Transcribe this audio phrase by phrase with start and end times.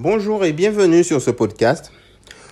[0.00, 1.90] Bonjour et bienvenue sur ce podcast.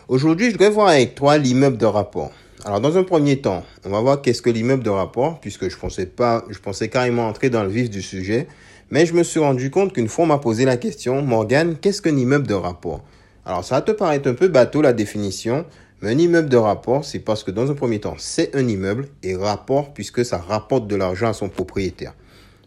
[0.08, 2.32] Aujourd'hui, je voudrais voir avec toi l'immeuble de rapport.
[2.64, 5.76] Alors, dans un premier temps, on va voir qu'est-ce que l'immeuble de rapport, puisque je
[5.76, 8.48] pensais pas, je pensais carrément entrer dans le vif du sujet,
[8.90, 12.02] mais je me suis rendu compte qu'une fois on m'a posé la question, Morgan, qu'est-ce
[12.02, 13.04] qu'un immeuble de rapport?
[13.44, 15.66] Alors, ça va te paraître un peu bateau la définition,
[16.02, 19.06] mais un immeuble de rapport, c'est parce que dans un premier temps, c'est un immeuble
[19.22, 22.12] et rapport puisque ça rapporte de l'argent à son propriétaire.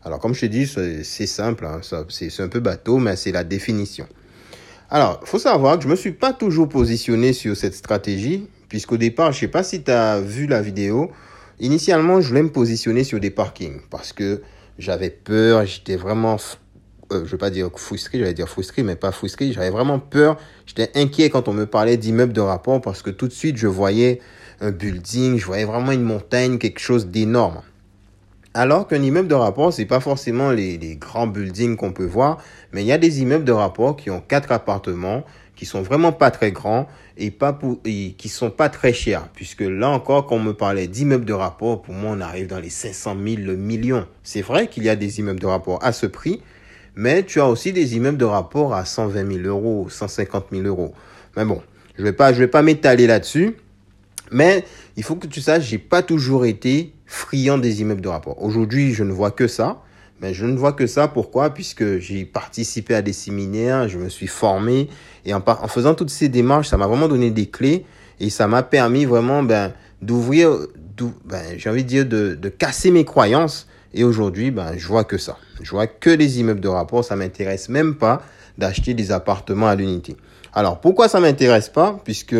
[0.06, 3.44] Alors, comme je te dis, c'est simple, hein, c'est un peu bateau, mais c'est la
[3.44, 4.08] définition.
[4.92, 9.32] Alors, faut savoir que je me suis pas toujours positionné sur cette stratégie, puisqu'au départ,
[9.32, 11.12] je sais pas si tu as vu la vidéo,
[11.60, 14.42] initialement, je voulais me positionner sur des parkings, parce que
[14.80, 16.38] j'avais peur, j'étais vraiment,
[17.12, 20.38] euh, je veux pas dire frustré, j'allais dire frustré, mais pas frustré, j'avais vraiment peur,
[20.66, 23.68] j'étais inquiet quand on me parlait d'immeubles de rapport, parce que tout de suite, je
[23.68, 24.22] voyais
[24.60, 27.62] un building, je voyais vraiment une montagne, quelque chose d'énorme.
[28.56, 32.42] Alors qu'un immeuble de rapport, c'est pas forcément les, grands buildings qu'on peut voir,
[32.74, 35.24] mais il y a des immeubles de rapport qui ont quatre appartements,
[35.56, 39.28] qui sont vraiment pas très grands et pas pour, qui sont pas très chers.
[39.36, 42.60] Puisque là encore, quand on me parlait d'immeubles de rapport, pour moi, on arrive dans
[42.60, 44.08] les 500 000, le million.
[44.24, 46.42] C'est vrai qu'il y a des immeubles de rapport à ce prix,
[46.96, 50.96] mais tu as aussi des immeubles de rapport à 120 000 euros, 150 000 euros.
[51.38, 51.62] Mais bon,
[52.00, 53.56] je vais pas, je vais pas m'étaler là-dessus.
[54.32, 54.66] Mais
[54.98, 58.42] il faut que tu saches, j'ai pas toujours été friand des immeubles de rapport.
[58.44, 59.82] Aujourd'hui, je ne vois que ça.
[60.22, 61.08] Mais je ne vois que ça.
[61.08, 61.54] Pourquoi?
[61.54, 64.90] Puisque j'ai participé à des séminaires, je me suis formé.
[65.26, 67.86] Et en, en faisant toutes ces démarches, ça m'a vraiment donné des clés.
[68.20, 69.72] Et ça m'a permis vraiment ben,
[70.02, 70.50] d'ouvrir,
[71.26, 73.68] ben, j'ai envie de dire, de, de casser mes croyances.
[73.94, 75.38] Et aujourd'hui, ben, je vois que ça.
[75.62, 77.06] Je vois que les immeubles de rapport.
[77.06, 78.22] Ça m'intéresse même pas
[78.58, 80.18] d'acheter des appartements à l'unité.
[80.54, 82.02] Alors, pourquoi ça m'intéresse pas?
[82.04, 82.36] Puisque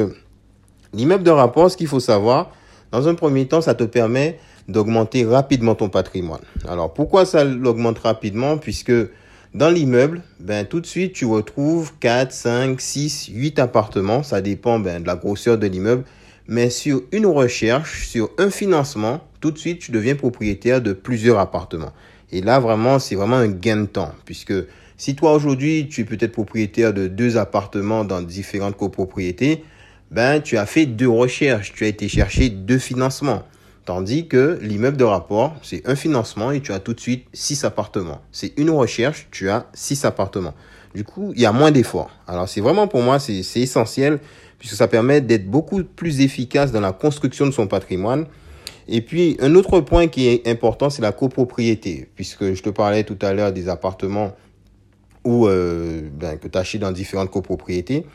[0.94, 2.52] l'immeuble de rapport, ce qu'il faut savoir,
[2.92, 6.42] dans un premier temps, ça te permet d'augmenter rapidement ton patrimoine.
[6.68, 8.58] Alors pourquoi ça l'augmente rapidement?
[8.58, 8.94] Puisque
[9.54, 14.22] dans l'immeuble, ben, tout de suite, tu retrouves 4, 5, 6, 8 appartements.
[14.22, 16.04] Ça dépend ben, de la grosseur de l'immeuble.
[16.48, 21.40] Mais sur une recherche, sur un financement, tout de suite, tu deviens propriétaire de plusieurs
[21.40, 21.94] appartements.
[22.32, 24.12] Et là, vraiment, c'est vraiment un gain de temps.
[24.26, 24.54] Puisque
[24.98, 29.64] si toi, aujourd'hui, tu es peut-être propriétaire de deux appartements dans différentes copropriétés,
[30.12, 31.74] ben, tu as fait deux recherches.
[31.74, 33.44] Tu as été chercher deux financements.
[33.86, 37.64] Tandis que l'immeuble de rapport, c'est un financement et tu as tout de suite six
[37.64, 38.22] appartements.
[38.32, 40.54] C'est une recherche, tu as six appartements.
[40.94, 42.12] Du coup, il y a moins d'efforts.
[42.28, 44.20] Alors, c'est vraiment pour moi, c'est essentiel
[44.60, 48.26] puisque ça permet d'être beaucoup plus efficace dans la construction de son patrimoine.
[48.88, 53.04] Et puis, un autre point qui est important, c'est la copropriété, puisque je te parlais
[53.04, 54.36] tout à l'heure des appartements
[55.24, 58.06] où, euh, ben, que tu dans différentes copropriétés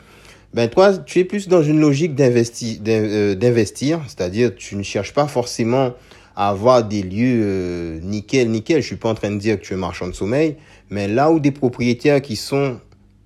[0.55, 5.27] ben toi, tu es plus dans une logique euh, d'investir, c'est-à-dire tu ne cherches pas
[5.27, 5.91] forcément
[6.33, 8.81] à avoir des lieux euh, nickel, nickel.
[8.81, 10.55] Je suis pas en train de dire que tu es marchand de sommeil,
[10.89, 12.79] mais là où des propriétaires qui sont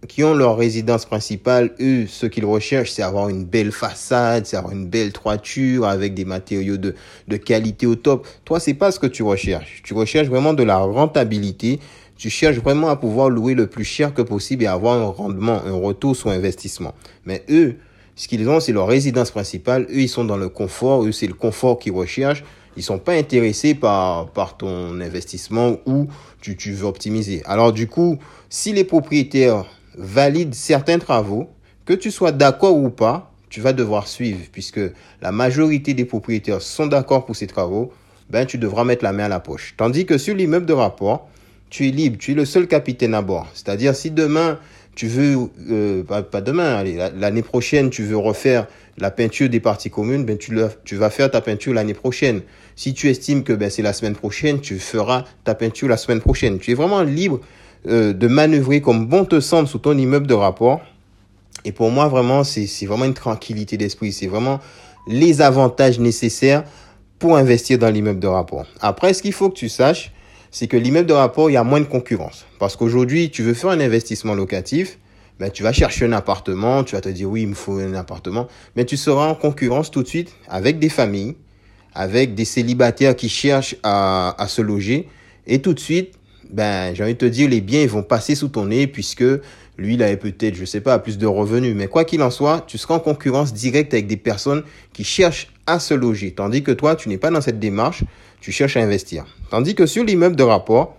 [0.07, 4.57] qui ont leur résidence principale, eux, ce qu'ils recherchent, c'est avoir une belle façade, c'est
[4.57, 6.95] avoir une belle toiture avec des matériaux de,
[7.27, 8.25] de qualité au top.
[8.43, 9.81] Toi, c'est pas ce que tu recherches.
[9.83, 11.79] Tu recherches vraiment de la rentabilité.
[12.19, 15.61] Tu cherches vraiment à pouvoir louer le plus cher que possible et avoir un rendement,
[15.65, 16.93] un retour sur investissement.
[17.23, 17.77] Mais eux,
[18.17, 19.87] ce qu'ils ont, c'est leur résidence principale.
[19.89, 21.05] Eux, ils sont dans le confort.
[21.05, 22.43] Eux, c'est le confort qu'ils recherchent.
[22.75, 26.07] Ils sont pas intéressés par, par ton investissement ou
[26.41, 27.41] tu, tu veux optimiser.
[27.45, 28.17] Alors, du coup,
[28.49, 29.63] si les propriétaires
[29.97, 31.47] valident certains travaux,
[31.85, 34.81] que tu sois d'accord ou pas, tu vas devoir suivre puisque
[35.21, 37.93] la majorité des propriétaires sont d'accord pour ces travaux,
[38.29, 39.73] ben, tu devras mettre la main à la poche.
[39.77, 41.29] Tandis que sur l'immeuble de rapport,
[41.69, 43.47] tu es libre, tu es le seul capitaine à bord.
[43.53, 44.59] C'est-à-dire si demain
[44.99, 46.83] tu veux, euh, pas, demain,
[47.15, 50.53] l'année prochaine, tu veux refaire la peinture des parties communes, ben tu,
[50.97, 52.41] vas faire ta peinture l'année prochaine.
[52.75, 56.19] Si tu estimes que ben, c'est la semaine prochaine, tu feras ta peinture la semaine
[56.19, 56.59] prochaine.
[56.59, 57.39] Tu es vraiment libre
[57.87, 60.81] euh, de manœuvrer comme bon te semble sous ton immeuble de rapport.
[61.63, 64.11] Et pour moi, vraiment, c'est vraiment une tranquillité d'esprit.
[64.11, 64.59] C'est vraiment
[65.07, 66.65] les avantages nécessaires
[67.19, 68.65] pour investir dans l'immeuble de rapport.
[68.81, 70.11] Après, ce qu'il faut que tu saches,
[70.51, 72.45] c'est que l'immeuble de rapport, il y a moins de concurrence.
[72.59, 74.97] Parce qu'aujourd'hui, tu veux faire un investissement locatif,
[75.39, 77.93] ben, tu vas chercher un appartement, tu vas te dire oui, il me faut un
[77.93, 81.35] appartement, mais tu seras en concurrence tout de suite avec des familles,
[81.93, 85.07] avec des célibataires qui cherchent à, se loger,
[85.47, 86.15] et tout de suite,
[86.49, 89.23] ben, j'ai envie de te dire, les biens vont passer sous ton nez puisque
[89.79, 91.75] lui, il avait peut-être, je sais pas, plus de revenus.
[91.75, 95.51] Mais quoi qu'il en soit, tu seras en concurrence directe avec des personnes qui cherchent
[95.65, 96.31] à se loger.
[96.31, 98.03] Tandis que toi, tu n'es pas dans cette démarche,
[98.41, 99.25] tu cherches à investir.
[99.49, 100.97] Tandis que sur l'immeuble de rapport,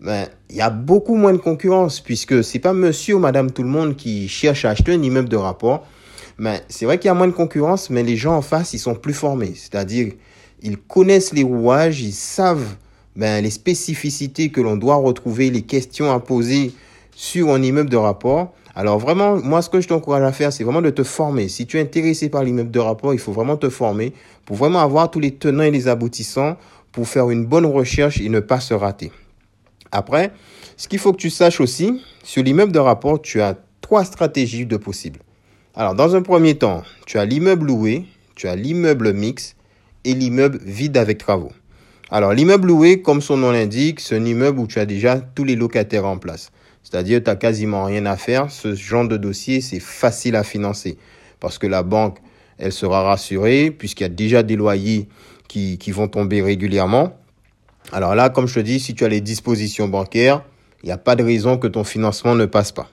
[0.00, 3.62] ben, il y a beaucoup moins de concurrence puisque c'est pas monsieur ou madame tout
[3.62, 5.86] le monde qui cherche à acheter un immeuble de rapport.
[6.38, 8.80] Mais c'est vrai qu'il y a moins de concurrence, mais les gens en face, ils
[8.80, 9.52] sont plus formés.
[9.54, 10.12] C'est-à-dire,
[10.62, 12.74] ils connaissent les rouages, ils savent
[13.14, 16.72] ben, les spécificités que l'on doit retrouver, les questions à poser
[17.14, 18.52] sur un immeuble de rapport.
[18.74, 21.48] Alors vraiment, moi, ce que je t'encourage à faire, c'est vraiment de te former.
[21.48, 24.12] Si tu es intéressé par l'immeuble de rapport, il faut vraiment te former
[24.44, 26.56] pour vraiment avoir tous les tenants et les aboutissants
[26.90, 29.12] pour faire une bonne recherche et ne pas se rater.
[29.92, 30.32] Après,
[30.76, 34.66] ce qu'il faut que tu saches aussi, sur l'immeuble de rapport, tu as trois stratégies
[34.66, 35.20] de possibles.
[35.76, 39.54] Alors, dans un premier temps, tu as l'immeuble loué, tu as l'immeuble mix
[40.04, 41.52] et l'immeuble vide avec travaux.
[42.10, 45.44] Alors, l'immeuble loué, comme son nom l'indique, c'est un immeuble où tu as déjà tous
[45.44, 46.50] les locataires en place.
[46.84, 48.50] C'est-à-dire, tu n'as quasiment rien à faire.
[48.50, 50.96] Ce genre de dossier, c'est facile à financer
[51.40, 52.18] parce que la banque,
[52.58, 55.08] elle sera rassurée puisqu'il y a déjà des loyers
[55.48, 57.16] qui, qui vont tomber régulièrement.
[57.92, 60.44] Alors là, comme je te dis, si tu as les dispositions bancaires,
[60.82, 62.88] il n'y a pas de raison que ton financement ne passe pas.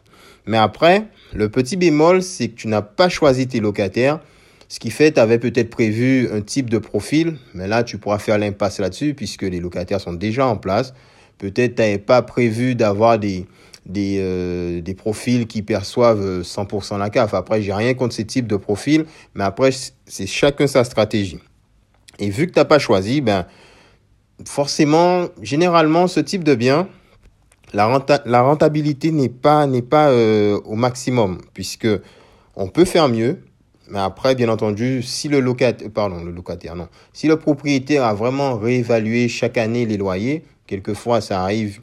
[0.46, 4.20] Mais après, le petit bémol, c'est que tu n'as pas choisi tes locataires.
[4.70, 8.20] Ce qui fait, tu avais peut-être prévu un type de profil, mais là, tu pourras
[8.20, 10.94] faire l'impasse là-dessus puisque les locataires sont déjà en place.
[11.38, 13.46] Peut-être tu n'avais pas prévu d'avoir des,
[13.86, 17.34] des, euh, des profils qui perçoivent 100% la CAF.
[17.34, 19.72] Après, j'ai rien contre ces types de profils, mais après,
[20.06, 21.40] c'est chacun sa stratégie.
[22.20, 23.46] Et vu que tu n'as pas choisi, ben,
[24.46, 26.88] forcément, généralement, ce type de bien,
[27.74, 31.88] la, la rentabilité n'est pas, pas euh, au maximum, puisque
[32.56, 33.40] on peut faire mieux,
[33.90, 38.14] mais après, bien entendu, si le locataire, pardon, le locataire, non, si le propriétaire a
[38.14, 41.82] vraiment réévalué chaque année les loyers, quelquefois ça arrive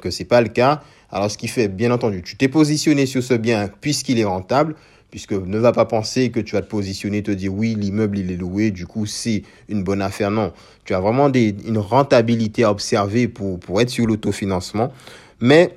[0.00, 0.82] que c'est pas le cas.
[1.10, 4.74] Alors, ce qui fait, bien entendu, tu t'es positionné sur ce bien puisqu'il est rentable,
[5.10, 8.30] puisque ne va pas penser que tu vas te positionner, te dire oui, l'immeuble il
[8.30, 10.30] est loué, du coup c'est une bonne affaire.
[10.30, 10.52] Non,
[10.84, 14.92] tu as vraiment une rentabilité à observer pour, pour être sur l'autofinancement.
[15.40, 15.76] Mais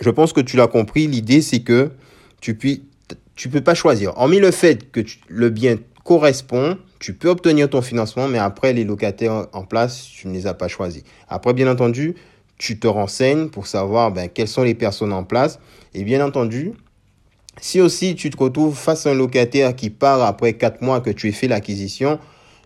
[0.00, 1.90] je pense que tu l'as compris, l'idée c'est que
[2.40, 2.82] tu puis
[3.34, 4.16] tu peux pas choisir.
[4.16, 8.84] Hormis le fait que le bien correspond, tu peux obtenir ton financement, mais après les
[8.84, 11.02] locataires en place, tu ne les as pas choisis.
[11.28, 12.14] Après, bien entendu,
[12.58, 15.58] tu te renseignes pour savoir ben, quelles sont les personnes en place.
[15.94, 16.72] Et bien entendu,
[17.60, 21.10] si aussi tu te retrouves face à un locataire qui part après quatre mois que
[21.10, 22.18] tu aies fait l'acquisition,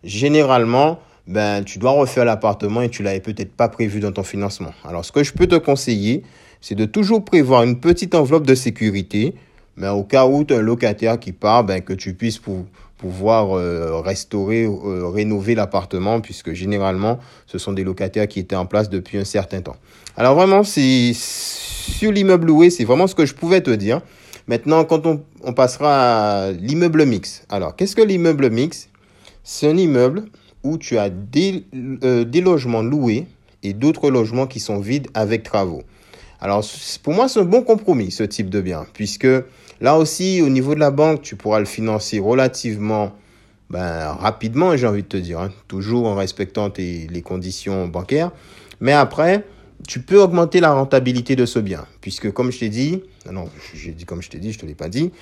[0.04, 4.72] généralement, ben, tu dois refaire l'appartement et tu l'avais peut-être pas prévu dans ton financement.
[4.84, 6.22] Alors, ce que je peux te conseiller,
[6.60, 9.34] c'est de toujours prévoir une petite enveloppe de sécurité,
[9.76, 12.64] mais au cas où tu as un locataire qui part, ben, que tu puisses pour,
[13.00, 18.66] pouvoir euh, restaurer, euh, rénover l'appartement, puisque généralement, ce sont des locataires qui étaient en
[18.66, 19.76] place depuis un certain temps.
[20.18, 24.02] Alors vraiment, c'est sur l'immeuble loué, c'est vraiment ce que je pouvais te dire.
[24.48, 27.44] Maintenant, quand on, passera à l'immeuble mix.
[27.48, 28.90] Alors, qu'est-ce que l'immeuble mix?
[29.44, 30.24] C'est un immeuble
[30.62, 33.26] où tu as euh, des logements loués
[33.62, 35.82] et d'autres logements qui sont vides avec travaux.
[36.42, 36.62] Alors,
[37.02, 39.28] pour moi, c'est un bon compromis, ce type de bien, puisque
[39.80, 43.12] là aussi, au niveau de la banque, tu pourras le financer relativement
[43.70, 48.32] ben, rapidement, j'ai envie de te dire, hein, toujours en respectant tes, les conditions bancaires.
[48.80, 49.44] Mais après,
[49.86, 53.92] tu peux augmenter la rentabilité de ce bien, puisque comme je t'ai dit, non, j'ai
[53.92, 55.12] dit comme je t'ai dit, je te l'ai pas dit,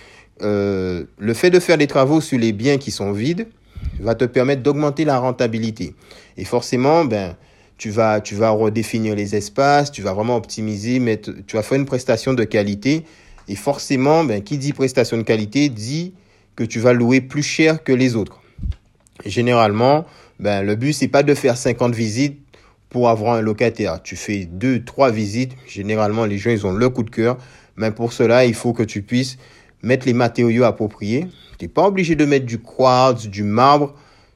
[0.40, 3.48] euh, le fait de faire des travaux sur les biens qui sont vides
[4.00, 5.94] va te permettre d'augmenter la rentabilité.
[6.38, 7.36] Et forcément, ben,
[7.76, 11.78] tu vas, tu vas redéfinir les espaces, tu vas vraiment optimiser, mais tu vas faire
[11.78, 13.04] une prestation de qualité.
[13.48, 16.12] Et forcément, ben, qui dit prestation de qualité dit
[16.54, 18.42] que tu vas louer plus cher que les autres.
[19.24, 20.06] généralement,
[20.38, 22.38] ben, le but, c'est pas de faire 50 visites
[22.88, 24.02] pour avoir un locataire.
[24.02, 25.52] Tu fais deux, trois visites.
[25.66, 27.38] Généralement, les gens, ils ont le coup de cœur.
[27.76, 29.38] Mais pour cela, il faut que tu puisses
[29.82, 31.26] mettre les matériaux appropriés.
[31.58, 33.94] Tu n'es pas obligé de mettre du quartz, du marbre.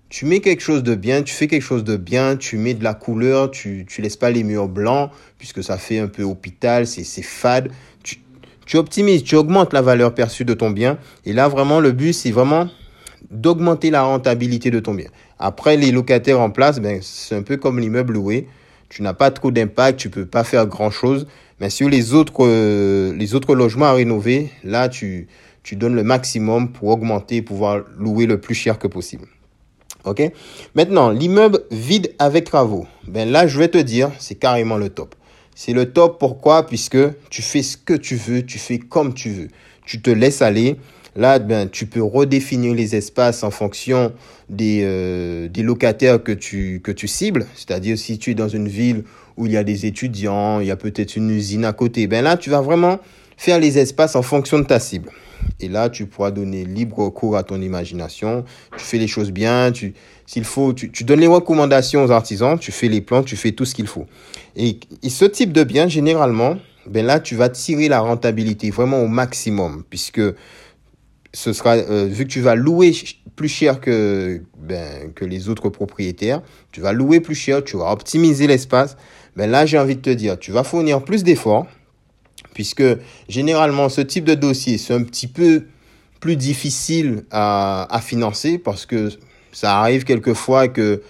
[0.09, 2.85] Tu mets quelque chose de bien, tu fais quelque chose de bien, tu mets de
[2.85, 6.87] la couleur, tu ne laisses pas les murs blancs, puisque ça fait un peu hôpital,
[6.87, 7.73] c'est fade.
[8.73, 10.97] Tu, optimises, tu augmentes la valeur perçue de ton bien.
[11.27, 12.71] Et là, vraiment, le but, c'est vraiment
[13.31, 15.09] d'augmenter la rentabilité de ton bien.
[15.39, 18.49] Après, les locataires en place, ben, c'est un peu comme l'immeuble loué.
[18.89, 21.27] Tu n'as pas trop d'impact, tu peux pas faire grand chose.
[21.61, 25.29] Mais sur les autres, euh, les autres logements à rénover, là, tu,
[25.63, 29.27] tu donnes le maximum pour augmenter, pouvoir louer le plus cher que possible.
[30.07, 30.23] OK?
[30.75, 32.87] Maintenant, l'immeuble vide avec travaux.
[33.07, 35.15] Ben là, je vais te dire, c'est carrément le top.
[35.55, 36.67] C'est le top pourquoi?
[36.67, 36.99] Puisque
[37.31, 39.49] tu fais ce que tu veux, tu fais comme tu veux.
[39.85, 40.77] Tu te laisses aller.
[41.15, 44.13] Là, ben, tu peux redéfinir les espaces en fonction
[44.49, 47.47] des, euh, des locataires que tu, que tu cibles.
[47.55, 49.05] C'est-à-dire, si tu es dans une ville
[49.37, 52.23] où il y a des étudiants, il y a peut-être une usine à côté, ben
[52.23, 52.99] là, tu vas vraiment
[53.37, 55.11] faire les espaces en fonction de ta cible.
[55.61, 58.45] Et là, tu pourras donner libre cours à ton imagination.
[58.77, 59.73] Tu fais les choses bien.
[59.73, 59.95] Tu,
[60.27, 62.59] s'il faut, tu, donnes les recommandations aux artisans.
[62.59, 63.23] Tu fais les plans.
[63.23, 64.07] Tu fais tout ce qu'il faut.
[64.57, 66.57] Et, et, ce type de bien, généralement,
[66.87, 70.21] ben là, tu vas tirer la rentabilité vraiment au maximum, puisque
[71.33, 72.93] ce sera euh, vu que tu vas louer
[73.37, 77.91] plus cher que ben, que les autres propriétaires, tu vas louer plus cher, tu vas
[77.91, 78.97] optimiser l'espace.
[79.37, 81.67] Ben là, j'ai envie de te dire, tu vas fournir plus d'efforts
[82.55, 82.85] puisque
[83.29, 85.65] généralement ce type de dossier, c'est un petit peu
[86.21, 89.11] plus difficile à, financer parce que
[89.51, 91.03] ça arrive quelquefois que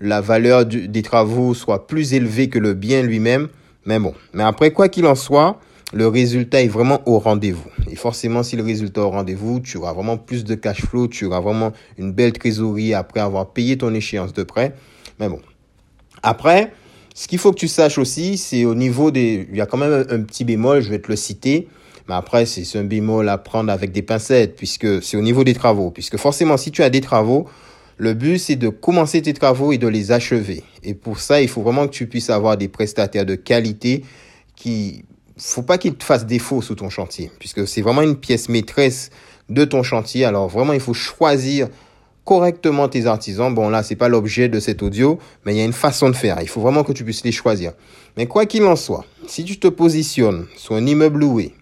[0.00, 3.48] la valeur des travaux soit plus élevée que le bien lui-même.
[3.84, 5.58] Mais bon, mais après, quoi qu'il en soit,
[5.92, 7.68] le résultat est vraiment au rendez-vous.
[7.90, 11.08] Et forcément, si le résultat est au rendez-vous, tu auras vraiment plus de cash flow,
[11.08, 14.74] tu auras vraiment une belle trésorerie après avoir payé ton échéance de prêt.
[15.18, 15.40] Mais bon.
[16.22, 16.72] Après,
[17.20, 19.46] ce qu'il faut que tu saches aussi, c'est au niveau des...
[19.50, 21.68] Il y a quand même un petit bémol, je vais te le citer.
[22.08, 25.52] Mais après, c'est un bémol à prendre avec des pincettes, puisque c'est au niveau des
[25.52, 25.90] travaux.
[25.90, 27.46] Puisque forcément, si tu as des travaux,
[27.98, 30.64] le but, c'est de commencer tes travaux et de les achever.
[30.82, 34.02] Et pour ça, il faut vraiment que tu puisses avoir des prestataires de qualité
[34.56, 35.04] qui,
[35.36, 39.10] faut pas qu'ils te fassent défaut sous ton chantier, puisque c'est vraiment une pièce maîtresse
[39.50, 40.24] de ton chantier.
[40.24, 41.68] Alors vraiment, il faut choisir
[42.24, 43.54] correctement tes artisans.
[43.54, 46.16] Bon, là, c'est pas l'objet de cet audio, mais il y a une façon de
[46.16, 46.38] faire.
[46.40, 47.72] Il faut vraiment que tu puisses les choisir.
[48.16, 51.54] Mais quoi qu'il en soit, si tu te positionnes sur un immeuble loué,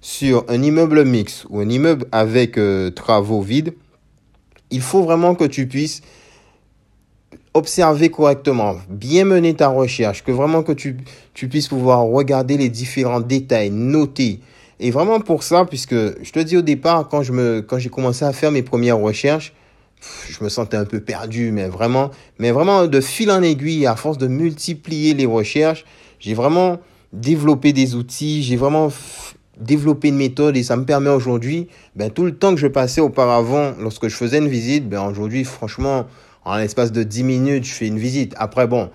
[0.00, 3.74] sur un immeuble mix ou un immeuble avec euh, travaux vides,
[4.70, 6.02] il faut vraiment que tu puisses
[7.54, 10.96] observer correctement, bien mener ta recherche, que vraiment que tu,
[11.34, 14.40] tu puisses pouvoir regarder les différents détails, noter.
[14.80, 17.22] Et vraiment pour ça, puisque je te dis au départ, quand
[17.78, 19.54] j'ai commencé à faire mes premières recherches,
[20.28, 23.96] je me sentais un peu perdu, mais vraiment, mais vraiment de fil en aiguille, à
[23.96, 25.84] force de multiplier les recherches,
[26.20, 26.78] j'ai vraiment
[27.12, 28.88] développé des outils, j'ai vraiment
[29.58, 33.00] développer une méthode et ça me permet aujourd'hui, ben, tout le temps que je passais
[33.00, 36.06] auparavant, lorsque je faisais une visite, ben, aujourd'hui, franchement,
[36.44, 38.34] en l'espace de 10 minutes, je fais une visite.
[38.36, 38.90] Après, bon,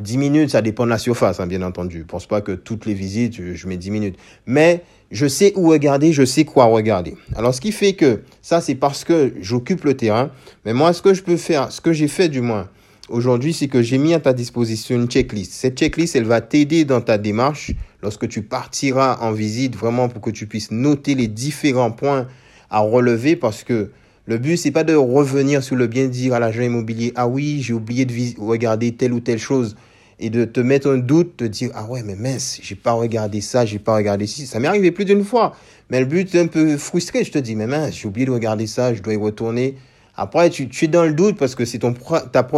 [0.00, 2.00] 10 minutes, ça dépend de la surface, hein, bien entendu.
[2.00, 4.16] Je pense pas que toutes les visites, je mets 10 minutes.
[4.46, 7.16] Mais je sais où regarder, je sais quoi regarder.
[7.36, 10.30] Alors, ce qui fait que ça, c'est parce que j'occupe le terrain.
[10.64, 12.68] Mais moi, ce que je peux faire, ce que j'ai fait du moins,
[13.08, 15.52] aujourd'hui, c'est que j'ai mis à ta disposition une checklist.
[15.52, 17.72] Cette checklist, elle va t'aider dans ta démarche
[18.02, 22.26] lorsque tu partiras en visite, vraiment pour que tu puisses noter les différents points
[22.70, 23.90] à relever parce que
[24.26, 27.60] le but, c'est pas de revenir sur le bien dire à l'agent immobilier, ah oui,
[27.60, 29.76] j'ai oublié de regarder telle ou telle chose
[30.18, 33.40] et de te mettre un doute, te dire, ah ouais, mais mince, j'ai pas regardé
[33.40, 34.46] ça, j'ai pas regardé ci.
[34.46, 35.54] Ça m'est arrivé plus d'une fois.
[35.90, 37.24] Mais le but, c'est un peu frustré.
[37.24, 39.76] Je te dis, mais mince, j'ai oublié de regarder ça, je dois y retourner.
[40.16, 42.48] Après, tu, tu es dans le doute parce que c'est ton ta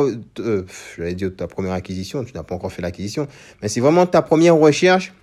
[0.40, 0.64] euh,
[1.14, 3.26] dire ta première acquisition, tu n'as pas encore fait l'acquisition,
[3.62, 5.14] mais c'est vraiment ta première recherche.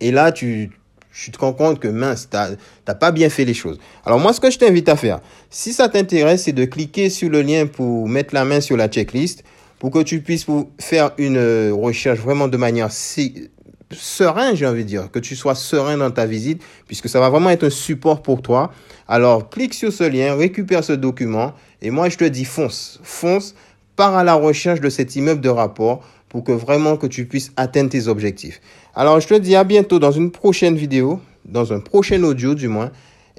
[0.00, 0.70] Et là, tu,
[1.12, 3.78] tu te rends compte que mince, tu n'as pas bien fait les choses.
[4.04, 7.28] Alors moi, ce que je t'invite à faire, si ça t'intéresse, c'est de cliquer sur
[7.28, 9.44] le lien pour mettre la main sur la checklist
[9.78, 10.46] pour que tu puisses
[10.78, 15.54] faire une euh, recherche vraiment de manière serein, j'ai envie de dire, que tu sois
[15.54, 18.72] serein dans ta visite, puisque ça va vraiment être un support pour toi.
[19.08, 23.54] Alors, clique sur ce lien, récupère ce document, et moi, je te dis, fonce, fonce,
[23.96, 27.52] pars à la recherche de cet immeuble de rapport pour que vraiment que tu puisses
[27.56, 28.62] atteindre tes objectifs.
[28.94, 32.68] Alors, je te dis à bientôt dans une prochaine vidéo, dans un prochain audio du
[32.68, 32.90] moins,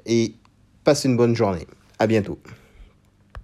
[0.06, 0.34] et
[0.84, 1.66] passe une bonne journée.
[1.98, 2.38] À bientôt.